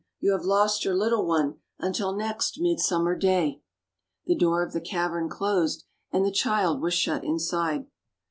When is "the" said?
4.25-4.33, 4.73-4.81, 6.25-6.31